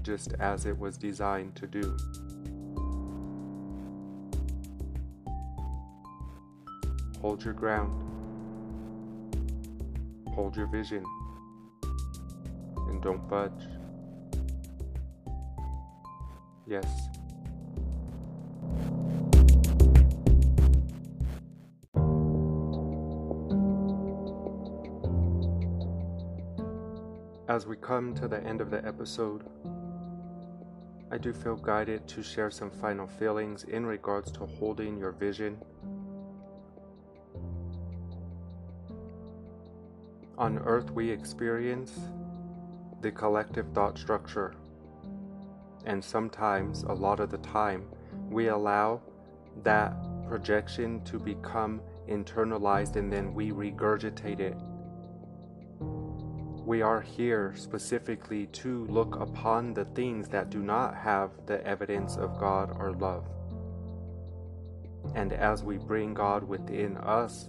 just 0.02 0.34
as 0.40 0.66
it 0.66 0.78
was 0.78 0.98
designed 0.98 1.56
to 1.56 1.66
do. 1.66 1.96
Hold 7.22 7.42
your 7.42 7.54
ground. 7.54 8.04
Hold 10.34 10.54
your 10.54 10.66
vision. 10.66 11.02
And 12.88 13.02
don't 13.02 13.26
budge. 13.26 13.64
Yes. 16.66 17.08
As 27.48 27.66
we 27.66 27.76
come 27.76 28.14
to 28.16 28.28
the 28.28 28.44
end 28.44 28.60
of 28.60 28.70
the 28.70 28.86
episode, 28.86 29.42
I 31.10 31.16
do 31.16 31.32
feel 31.32 31.56
guided 31.56 32.06
to 32.08 32.22
share 32.22 32.50
some 32.50 32.70
final 32.70 33.06
feelings 33.06 33.64
in 33.64 33.86
regards 33.86 34.30
to 34.32 34.44
holding 34.44 34.98
your 34.98 35.12
vision. 35.12 35.56
On 40.36 40.58
Earth, 40.58 40.90
we 40.90 41.08
experience 41.08 41.98
the 43.00 43.10
collective 43.10 43.66
thought 43.72 43.96
structure, 43.96 44.52
and 45.86 46.04
sometimes, 46.04 46.82
a 46.82 46.92
lot 46.92 47.18
of 47.18 47.30
the 47.30 47.38
time, 47.38 47.86
we 48.28 48.48
allow 48.48 49.00
that 49.62 49.96
projection 50.28 51.02
to 51.04 51.18
become 51.18 51.80
internalized 52.10 52.96
and 52.96 53.10
then 53.10 53.32
we 53.32 53.52
regurgitate 53.52 54.38
it 54.38 54.58
we 56.68 56.82
are 56.82 57.00
here 57.00 57.54
specifically 57.56 58.44
to 58.48 58.84
look 58.88 59.18
upon 59.18 59.72
the 59.72 59.86
things 59.86 60.28
that 60.28 60.50
do 60.50 60.58
not 60.58 60.94
have 60.94 61.30
the 61.46 61.66
evidence 61.66 62.18
of 62.18 62.38
God 62.38 62.76
or 62.78 62.92
love. 62.92 63.24
And 65.14 65.32
as 65.32 65.62
we 65.62 65.78
bring 65.78 66.12
God 66.12 66.46
within 66.46 66.98
us, 66.98 67.48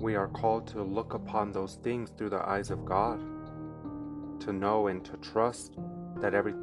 we 0.00 0.16
are 0.16 0.26
called 0.26 0.66
to 0.66 0.82
look 0.82 1.14
upon 1.14 1.52
those 1.52 1.76
things 1.76 2.10
through 2.10 2.30
the 2.30 2.44
eyes 2.44 2.72
of 2.72 2.84
God, 2.84 3.20
to 4.40 4.52
know 4.52 4.88
and 4.88 5.04
to 5.04 5.16
trust 5.18 5.78
that 6.16 6.34
every 6.34 6.54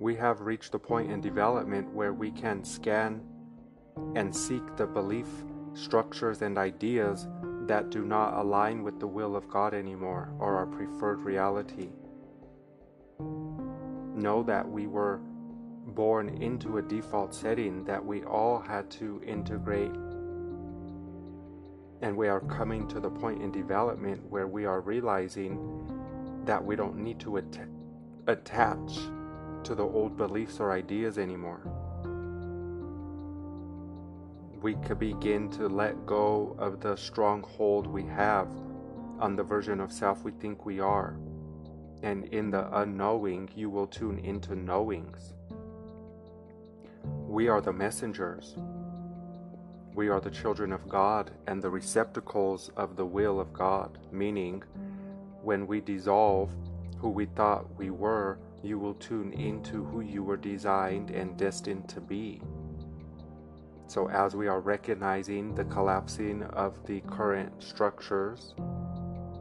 we 0.00 0.16
have 0.16 0.40
reached 0.40 0.74
a 0.74 0.80
point 0.80 1.12
in 1.12 1.20
development 1.20 1.88
where 1.94 2.12
we 2.12 2.32
can 2.32 2.64
scan 2.64 3.22
and 4.16 4.34
seek 4.34 4.76
the 4.76 4.84
belief 4.84 5.28
structures 5.74 6.42
and 6.42 6.56
ideas 6.56 7.28
that 7.66 7.90
do 7.90 8.04
not 8.04 8.34
align 8.34 8.82
with 8.82 9.00
the 9.00 9.06
will 9.06 9.36
of 9.36 9.48
God 9.48 9.74
anymore 9.74 10.32
or 10.38 10.56
our 10.56 10.66
preferred 10.66 11.20
reality. 11.20 11.90
Know 13.18 14.42
that 14.44 14.68
we 14.68 14.86
were 14.86 15.20
born 15.88 16.28
into 16.42 16.78
a 16.78 16.82
default 16.82 17.34
setting 17.34 17.84
that 17.84 18.04
we 18.04 18.22
all 18.24 18.58
had 18.58 18.90
to 18.92 19.20
integrate. 19.26 19.92
And 22.02 22.16
we 22.16 22.28
are 22.28 22.40
coming 22.40 22.86
to 22.88 23.00
the 23.00 23.10
point 23.10 23.42
in 23.42 23.50
development 23.50 24.22
where 24.28 24.46
we 24.46 24.66
are 24.66 24.80
realizing 24.80 25.58
that 26.44 26.62
we 26.62 26.76
don't 26.76 26.96
need 26.96 27.18
to 27.20 27.38
at- 27.38 27.68
attach 28.26 28.98
to 29.64 29.74
the 29.74 29.82
old 29.82 30.16
beliefs 30.16 30.60
or 30.60 30.72
ideas 30.72 31.18
anymore 31.18 31.62
we 34.64 34.76
could 34.76 34.98
begin 34.98 35.50
to 35.50 35.68
let 35.68 36.06
go 36.06 36.56
of 36.58 36.80
the 36.80 36.96
stronghold 36.96 37.86
we 37.86 38.02
have 38.02 38.48
on 39.20 39.36
the 39.36 39.42
version 39.42 39.78
of 39.78 39.92
self 39.92 40.24
we 40.24 40.32
think 40.32 40.64
we 40.64 40.80
are. 40.80 41.18
And 42.02 42.24
in 42.32 42.50
the 42.50 42.74
unknowing, 42.74 43.50
you 43.54 43.68
will 43.68 43.86
tune 43.86 44.18
into 44.20 44.54
knowings. 44.54 45.34
We 47.04 47.48
are 47.48 47.60
the 47.60 47.74
messengers. 47.74 48.56
We 49.94 50.08
are 50.08 50.20
the 50.20 50.30
children 50.30 50.72
of 50.72 50.88
God 50.88 51.30
and 51.46 51.62
the 51.62 51.68
receptacles 51.68 52.70
of 52.74 52.96
the 52.96 53.04
will 53.04 53.40
of 53.40 53.52
God, 53.52 53.98
meaning, 54.10 54.62
when 55.42 55.66
we 55.66 55.82
dissolve 55.82 56.48
who 56.96 57.10
we 57.10 57.26
thought 57.26 57.66
we 57.76 57.90
were, 57.90 58.38
you 58.62 58.78
will 58.78 58.94
tune 58.94 59.34
into 59.34 59.84
who 59.84 60.00
you 60.00 60.22
were 60.22 60.38
designed 60.38 61.10
and 61.10 61.36
destined 61.36 61.86
to 61.90 62.00
be. 62.00 62.40
So, 63.86 64.08
as 64.08 64.34
we 64.34 64.48
are 64.48 64.60
recognizing 64.60 65.54
the 65.54 65.64
collapsing 65.64 66.42
of 66.44 66.84
the 66.86 67.00
current 67.02 67.62
structures, 67.62 68.54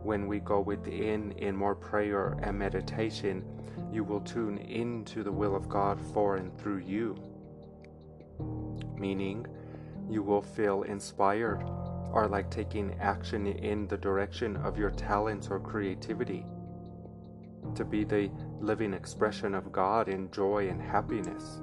when 0.03 0.27
we 0.27 0.39
go 0.39 0.59
within 0.59 1.31
in 1.33 1.55
more 1.55 1.75
prayer 1.75 2.37
and 2.43 2.59
meditation, 2.59 3.43
you 3.91 4.03
will 4.03 4.19
tune 4.19 4.57
into 4.57 5.23
the 5.23 5.31
will 5.31 5.55
of 5.55 5.69
God 5.69 5.99
for 6.13 6.35
and 6.35 6.55
through 6.57 6.79
you. 6.79 7.15
Meaning, 8.97 9.47
you 10.09 10.21
will 10.21 10.41
feel 10.41 10.83
inspired 10.83 11.63
or 12.11 12.27
like 12.27 12.51
taking 12.51 12.93
action 12.99 13.47
in 13.47 13.87
the 13.87 13.97
direction 13.97 14.57
of 14.57 14.77
your 14.77 14.91
talents 14.91 15.47
or 15.47 15.59
creativity 15.59 16.45
to 17.75 17.85
be 17.85 18.03
the 18.03 18.29
living 18.59 18.93
expression 18.93 19.55
of 19.55 19.71
God 19.71 20.09
in 20.09 20.29
joy 20.31 20.67
and 20.67 20.81
happiness. 20.81 21.61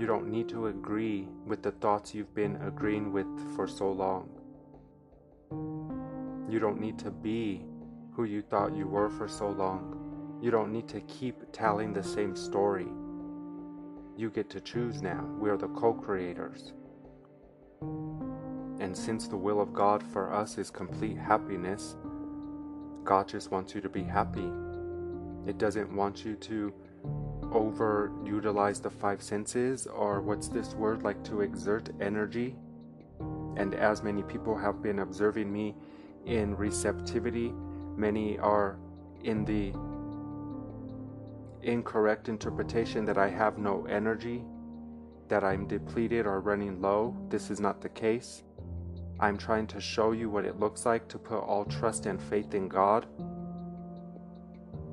You 0.00 0.06
don't 0.06 0.28
need 0.28 0.48
to 0.48 0.68
agree 0.68 1.28
with 1.44 1.62
the 1.62 1.72
thoughts 1.72 2.14
you've 2.14 2.34
been 2.34 2.56
agreeing 2.62 3.12
with 3.12 3.26
for 3.54 3.68
so 3.68 3.92
long. 3.92 4.30
You 6.48 6.58
don't 6.58 6.80
need 6.80 6.98
to 7.00 7.10
be 7.10 7.66
who 8.14 8.24
you 8.24 8.40
thought 8.40 8.74
you 8.74 8.88
were 8.88 9.10
for 9.10 9.28
so 9.28 9.50
long. 9.50 10.38
You 10.40 10.50
don't 10.50 10.72
need 10.72 10.88
to 10.88 11.02
keep 11.02 11.52
telling 11.52 11.92
the 11.92 12.02
same 12.02 12.34
story. 12.34 12.86
You 14.16 14.30
get 14.30 14.48
to 14.48 14.60
choose 14.62 15.02
now. 15.02 15.22
We 15.38 15.50
are 15.50 15.58
the 15.58 15.68
co 15.68 15.92
creators. 15.92 16.72
And 17.82 18.96
since 18.96 19.28
the 19.28 19.36
will 19.36 19.60
of 19.60 19.74
God 19.74 20.02
for 20.02 20.32
us 20.32 20.56
is 20.56 20.70
complete 20.70 21.18
happiness, 21.18 21.98
God 23.04 23.28
just 23.28 23.50
wants 23.50 23.74
you 23.74 23.82
to 23.82 23.90
be 23.90 24.04
happy. 24.04 24.50
It 25.46 25.58
doesn't 25.58 25.94
want 25.94 26.24
you 26.24 26.36
to 26.36 26.72
over 27.52 28.12
utilize 28.24 28.80
the 28.80 28.90
five 28.90 29.22
senses, 29.22 29.86
or 29.86 30.20
what's 30.20 30.48
this 30.48 30.74
word 30.74 31.02
like 31.02 31.22
to 31.24 31.40
exert 31.40 31.90
energy. 32.00 32.56
And 33.56 33.74
as 33.74 34.02
many 34.02 34.22
people 34.22 34.56
have 34.56 34.82
been 34.82 35.00
observing 35.00 35.52
me 35.52 35.74
in 36.26 36.56
receptivity, 36.56 37.52
many 37.96 38.38
are 38.38 38.78
in 39.24 39.44
the 39.44 39.72
incorrect 41.62 42.28
interpretation 42.28 43.04
that 43.04 43.18
I 43.18 43.28
have 43.28 43.58
no 43.58 43.84
energy, 43.86 44.42
that 45.28 45.44
I'm 45.44 45.66
depleted 45.66 46.26
or 46.26 46.40
running 46.40 46.80
low. 46.80 47.16
This 47.28 47.50
is 47.50 47.60
not 47.60 47.80
the 47.80 47.88
case. 47.88 48.42
I'm 49.18 49.36
trying 49.36 49.66
to 49.68 49.80
show 49.80 50.12
you 50.12 50.30
what 50.30 50.46
it 50.46 50.58
looks 50.58 50.86
like 50.86 51.06
to 51.08 51.18
put 51.18 51.40
all 51.40 51.66
trust 51.66 52.06
and 52.06 52.20
faith 52.20 52.54
in 52.54 52.68
God 52.68 53.06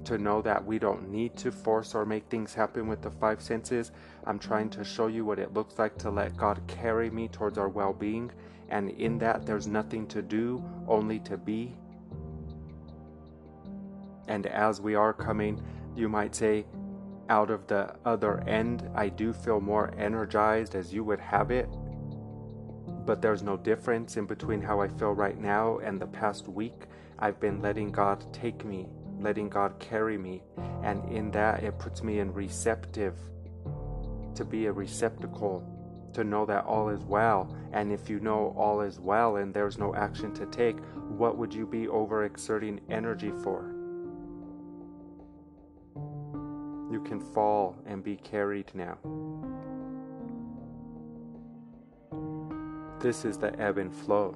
to 0.07 0.17
know 0.17 0.41
that 0.41 0.65
we 0.65 0.79
don't 0.79 1.09
need 1.09 1.35
to 1.37 1.51
force 1.51 1.93
or 1.93 2.05
make 2.05 2.25
things 2.29 2.53
happen 2.53 2.87
with 2.87 3.01
the 3.01 3.11
five 3.11 3.41
senses. 3.41 3.91
I'm 4.25 4.39
trying 4.39 4.69
to 4.71 4.83
show 4.83 5.07
you 5.07 5.25
what 5.25 5.37
it 5.37 5.53
looks 5.53 5.77
like 5.77 5.97
to 5.99 6.09
let 6.09 6.37
God 6.37 6.61
carry 6.67 7.09
me 7.09 7.27
towards 7.27 7.57
our 7.57 7.67
well 7.67 7.93
being. 7.93 8.31
And 8.69 8.89
in 8.91 9.17
that, 9.19 9.45
there's 9.45 9.67
nothing 9.67 10.07
to 10.07 10.21
do, 10.21 10.63
only 10.87 11.19
to 11.19 11.37
be. 11.37 11.75
And 14.27 14.45
as 14.47 14.79
we 14.79 14.95
are 14.95 15.13
coming, 15.13 15.61
you 15.95 16.07
might 16.07 16.35
say, 16.35 16.65
out 17.29 17.51
of 17.51 17.67
the 17.67 17.93
other 18.05 18.39
end, 18.47 18.89
I 18.95 19.09
do 19.09 19.33
feel 19.33 19.59
more 19.59 19.93
energized 19.97 20.75
as 20.75 20.93
you 20.93 21.03
would 21.03 21.19
have 21.19 21.51
it. 21.51 21.67
But 23.05 23.21
there's 23.21 23.43
no 23.43 23.57
difference 23.57 24.15
in 24.15 24.25
between 24.25 24.61
how 24.61 24.79
I 24.79 24.87
feel 24.87 25.11
right 25.11 25.37
now 25.37 25.79
and 25.79 25.99
the 25.99 26.07
past 26.07 26.47
week. 26.47 26.85
I've 27.19 27.39
been 27.39 27.61
letting 27.61 27.91
God 27.91 28.25
take 28.33 28.63
me 28.63 28.87
letting 29.19 29.49
God 29.49 29.79
carry 29.79 30.17
me. 30.17 30.41
And 30.83 31.03
in 31.11 31.31
that, 31.31 31.63
it 31.63 31.77
puts 31.79 32.03
me 32.03 32.19
in 32.19 32.33
receptive, 32.33 33.15
to 34.35 34.45
be 34.45 34.67
a 34.67 34.71
receptacle, 34.71 35.63
to 36.13 36.23
know 36.23 36.45
that 36.45 36.65
all 36.65 36.89
is 36.89 37.03
well. 37.03 37.55
And 37.73 37.91
if 37.91 38.09
you 38.09 38.19
know 38.19 38.53
all 38.57 38.81
is 38.81 38.99
well 38.99 39.37
and 39.37 39.53
there's 39.53 39.77
no 39.77 39.95
action 39.95 40.33
to 40.35 40.45
take, 40.47 40.77
what 41.09 41.37
would 41.37 41.53
you 41.53 41.65
be 41.65 41.87
overexerting 41.87 42.79
energy 42.89 43.31
for? 43.43 43.73
You 46.91 47.01
can 47.03 47.19
fall 47.19 47.75
and 47.85 48.03
be 48.03 48.15
carried 48.15 48.71
now. 48.73 48.97
This 52.99 53.25
is 53.25 53.37
the 53.37 53.57
ebb 53.59 53.77
and 53.77 53.93
flow. 53.93 54.35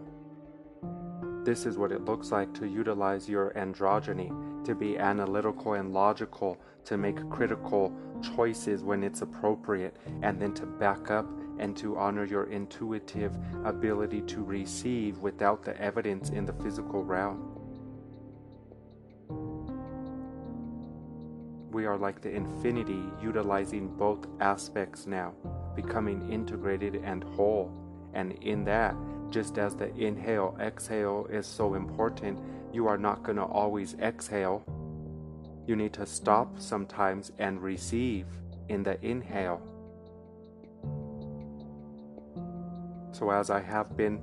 This 1.44 1.65
is 1.65 1.78
what 1.78 1.91
it 1.91 2.06
looks 2.06 2.32
like 2.32 2.54
to 2.56 2.67
utilize 2.67 3.28
your 3.28 3.52
androgyny, 3.54 4.30
to 4.65 4.76
be 4.76 4.97
analytical 4.97 5.74
and 5.74 5.93
logical, 5.93 6.60
to 6.86 6.97
make 6.97 7.30
critical 7.30 7.93
choices 8.36 8.84
when 8.84 9.04
it's 9.04 9.21
appropriate, 9.21 9.95
and 10.21 10.41
then 10.41 10.54
to 10.54 10.65
back 10.65 11.12
up 11.12 11.28
and 11.60 11.78
to 11.78 11.97
honor 11.97 12.26
your 12.26 12.45
intuitive 12.45 13.38
ability 13.65 14.21
to 14.21 14.43
receive 14.43 15.17
without 15.19 15.63
the 15.63 15.80
evidence 15.80 16.30
in 16.30 16.45
the 16.45 16.54
physical 16.54 17.04
realm. 17.04 17.47
We 21.71 21.86
are 21.86 21.97
like 21.97 22.21
the 22.21 22.32
infinity, 22.32 23.02
utilizing 23.21 23.88
both 23.95 24.28
aspects 24.41 25.08
now, 25.08 25.34
becoming 25.76 26.30
integrated 26.32 26.95
and 26.95 27.24
whole. 27.24 27.71
And 28.13 28.34
in 28.43 28.65
that, 28.65 28.93
just 29.30 29.58
as 29.58 29.74
the 29.74 29.95
inhale 29.95 30.58
exhale 30.60 31.28
is 31.30 31.47
so 31.47 31.76
important, 31.76 32.39
you 32.73 32.88
are 32.88 32.97
not 32.97 33.23
going 33.23 33.38
to 33.38 33.43
always 33.43 33.95
exhale. 33.95 34.63
You 35.67 35.75
need 35.75 35.93
to 35.93 36.05
stop 36.05 36.60
sometimes 36.60 37.31
and 37.39 37.62
receive 37.62 38.25
in 38.69 38.84
the 38.84 39.03
inhale. 39.05 39.62
So, 43.12 43.29
as 43.29 43.49
I 43.49 43.60
have 43.60 43.95
been 43.95 44.21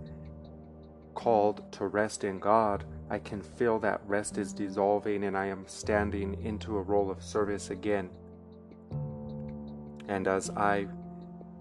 called 1.14 1.70
to 1.72 1.86
rest 1.86 2.24
in 2.24 2.38
God, 2.38 2.84
I 3.10 3.18
can 3.18 3.42
feel 3.42 3.78
that 3.80 4.00
rest 4.06 4.38
is 4.38 4.52
dissolving 4.52 5.24
and 5.24 5.36
I 5.36 5.46
am 5.46 5.64
standing 5.66 6.42
into 6.44 6.76
a 6.76 6.82
role 6.82 7.10
of 7.10 7.22
service 7.22 7.70
again. 7.70 8.10
And 10.08 10.26
as 10.26 10.50
I 10.50 10.86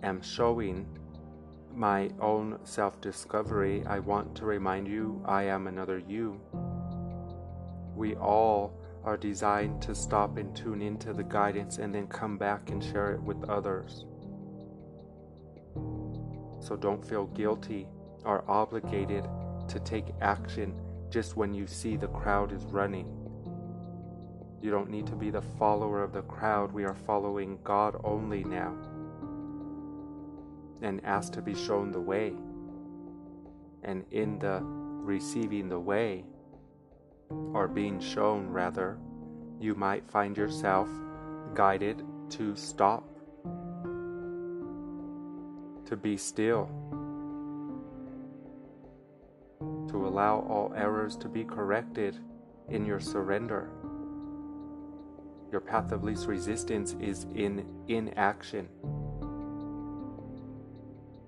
am 0.03 0.21
showing 0.21 0.87
my 1.73 2.09
own 2.19 2.59
self 2.63 2.99
discovery, 3.01 3.83
I 3.85 3.99
want 3.99 4.35
to 4.35 4.45
remind 4.45 4.87
you 4.87 5.21
I 5.25 5.43
am 5.43 5.67
another 5.67 6.01
you. 6.07 6.39
We 7.97 8.15
all 8.15 8.79
are 9.03 9.17
designed 9.17 9.81
to 9.81 9.95
stop 9.95 10.37
and 10.37 10.55
tune 10.55 10.83
into 10.83 11.13
the 11.13 11.23
guidance 11.23 11.79
and 11.79 11.93
then 11.93 12.07
come 12.07 12.37
back 12.37 12.69
and 12.69 12.83
share 12.83 13.13
it 13.13 13.21
with 13.21 13.49
others. 13.49 14.05
So 16.59 16.75
don't 16.79 17.03
feel 17.03 17.25
guilty 17.25 17.87
or 18.23 18.43
obligated 18.47 19.27
to 19.67 19.79
take 19.79 20.13
action 20.21 20.79
just 21.09 21.35
when 21.35 21.55
you 21.55 21.65
see 21.65 21.97
the 21.97 22.09
crowd 22.09 22.51
is 22.51 22.63
running. 22.65 23.07
You 24.61 24.69
don't 24.69 24.91
need 24.91 25.07
to 25.07 25.15
be 25.15 25.31
the 25.31 25.41
follower 25.41 26.03
of 26.03 26.13
the 26.13 26.21
crowd. 26.21 26.71
We 26.71 26.83
are 26.83 26.95
following 26.95 27.57
God 27.63 27.99
only 28.03 28.43
now 28.43 28.75
and 30.83 31.03
ask 31.03 31.33
to 31.33 31.41
be 31.41 31.55
shown 31.55 31.91
the 31.91 31.99
way. 31.99 32.33
And 33.83 34.05
in 34.11 34.37
the 34.37 34.61
receiving 34.61 35.69
the 35.69 35.79
way, 35.79 36.25
or 37.29 37.67
being 37.67 37.99
shown 37.99 38.47
rather, 38.47 38.97
you 39.59 39.75
might 39.75 40.09
find 40.09 40.37
yourself 40.37 40.87
guided 41.53 42.03
to 42.29 42.55
stop, 42.55 43.07
to 45.85 45.95
be 45.95 46.17
still 46.17 46.69
to 49.87 50.05
allow 50.05 50.39
all 50.41 50.73
errors 50.75 51.15
to 51.17 51.27
be 51.27 51.43
corrected 51.43 52.17
in 52.69 52.85
your 52.85 52.99
surrender. 52.99 53.69
Your 55.51 55.61
path 55.61 55.91
of 55.91 56.03
least 56.03 56.27
resistance 56.27 56.95
is 56.99 57.25
in 57.35 57.65
inaction. 57.87 58.67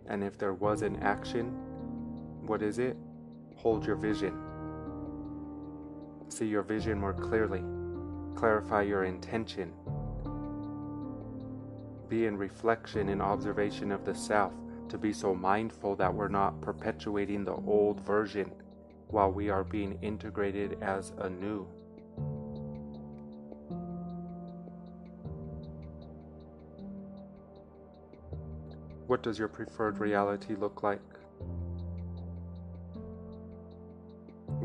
And 0.07 0.23
if 0.23 0.37
there 0.37 0.53
was 0.53 0.81
an 0.81 0.97
action, 0.97 1.55
what 2.45 2.61
is 2.61 2.79
it? 2.79 2.97
Hold 3.55 3.85
your 3.85 3.95
vision. 3.95 4.48
See 6.29 6.45
your 6.45 6.61
vision 6.61 6.99
more 6.99 7.13
clearly. 7.13 7.63
Clarify 8.35 8.83
your 8.83 9.03
intention. 9.03 9.73
Be 12.07 12.27
in 12.27 12.37
reflection 12.37 13.09
and 13.09 13.21
observation 13.21 13.91
of 13.91 14.05
the 14.05 14.15
self 14.15 14.53
to 14.89 14.97
be 14.97 15.11
so 15.11 15.35
mindful 15.35 15.95
that 15.95 16.13
we're 16.13 16.27
not 16.29 16.61
perpetuating 16.61 17.43
the 17.43 17.55
old 17.55 17.99
version 18.01 18.51
while 19.09 19.31
we 19.31 19.49
are 19.49 19.63
being 19.63 19.97
integrated 20.01 20.77
as 20.81 21.13
a 21.17 21.29
new. 21.29 21.67
What 29.07 29.23
does 29.23 29.39
your 29.39 29.47
preferred 29.47 29.97
reality 29.97 30.55
look 30.55 30.83
like? 30.83 31.18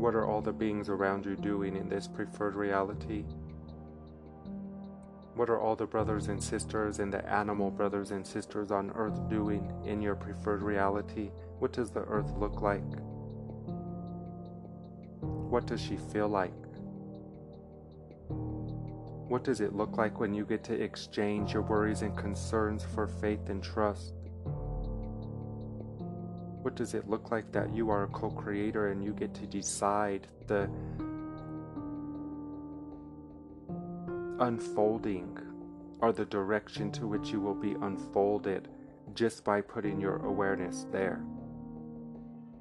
What 0.05 0.13
are 0.13 0.27
all 0.27 0.39
the 0.39 0.53
beings 0.53 0.87
around 0.87 1.25
you 1.25 1.35
doing 1.35 1.75
in 1.75 1.89
this 1.89 2.07
preferred 2.07 2.53
reality? 2.53 3.23
What 5.33 5.49
are 5.49 5.59
all 5.59 5.75
the 5.75 5.87
brothers 5.87 6.27
and 6.27 6.43
sisters 6.43 6.99
and 6.99 7.11
the 7.11 7.27
animal 7.27 7.71
brothers 7.71 8.11
and 8.11 8.23
sisters 8.23 8.69
on 8.69 8.91
earth 8.91 9.27
doing 9.29 9.67
in 9.83 10.03
your 10.03 10.13
preferred 10.13 10.61
reality? 10.61 11.31
What 11.57 11.73
does 11.73 11.89
the 11.89 12.01
earth 12.01 12.31
look 12.37 12.61
like? 12.61 12.83
What 15.21 15.65
does 15.65 15.81
she 15.81 15.97
feel 15.97 16.29
like? 16.29 16.53
What 18.29 19.43
does 19.43 19.59
it 19.59 19.73
look 19.73 19.97
like 19.97 20.19
when 20.19 20.35
you 20.35 20.45
get 20.45 20.63
to 20.65 20.79
exchange 20.79 21.51
your 21.51 21.63
worries 21.63 22.03
and 22.03 22.15
concerns 22.15 22.85
for 22.93 23.07
faith 23.07 23.49
and 23.49 23.63
trust? 23.63 24.13
Does 26.75 26.93
it 26.93 27.09
look 27.09 27.31
like 27.31 27.51
that 27.53 27.73
you 27.73 27.89
are 27.89 28.03
a 28.03 28.07
co 28.07 28.29
creator 28.29 28.91
and 28.91 29.03
you 29.03 29.13
get 29.13 29.33
to 29.35 29.47
decide 29.47 30.27
the 30.47 30.69
unfolding 34.39 35.37
or 35.99 36.11
the 36.11 36.25
direction 36.25 36.91
to 36.91 37.07
which 37.07 37.29
you 37.29 37.39
will 37.39 37.55
be 37.55 37.75
unfolded 37.81 38.67
just 39.13 39.43
by 39.43 39.61
putting 39.61 39.99
your 39.99 40.17
awareness 40.25 40.85
there. 40.91 41.23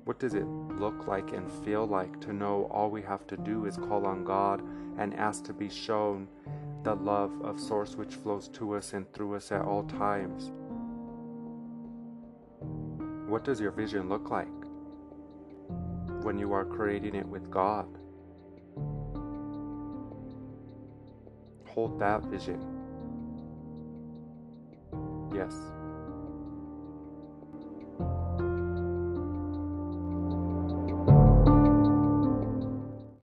What 0.04 0.18
does 0.18 0.34
it 0.34 0.46
look 0.46 1.06
like 1.06 1.32
and 1.32 1.50
feel 1.64 1.86
like 1.86 2.20
to 2.20 2.32
know 2.32 2.68
all 2.70 2.90
we 2.90 3.02
have 3.02 3.26
to 3.28 3.36
do 3.36 3.64
is 3.64 3.76
call 3.76 4.06
on 4.06 4.22
God 4.22 4.62
and 4.98 5.14
ask 5.14 5.44
to 5.44 5.52
be 5.52 5.68
shown 5.68 6.28
the 6.84 6.94
love 6.94 7.32
of 7.42 7.58
Source 7.58 7.96
which 7.96 8.14
flows 8.14 8.48
to 8.48 8.76
us 8.76 8.92
and 8.92 9.10
through 9.12 9.34
us 9.36 9.50
at 9.50 9.62
all 9.62 9.82
times? 9.84 10.52
What 13.34 13.42
does 13.42 13.60
your 13.60 13.72
vision 13.72 14.08
look 14.08 14.30
like 14.30 14.46
when 16.22 16.38
you 16.38 16.52
are 16.52 16.64
creating 16.64 17.16
it 17.16 17.26
with 17.26 17.50
God? 17.50 17.88
Hold 21.66 21.98
that 21.98 22.22
vision. 22.26 22.60
Yes. 25.34 25.52